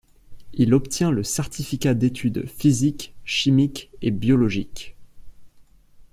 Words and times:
Il 0.53 0.73
obtient 0.73 1.11
le 1.11 1.21
Certificat 1.21 1.93
d'études 1.93 2.47
physiques, 2.47 3.13
chimiques 3.23 3.91
et 4.01 4.09
biologiques. 4.09 4.97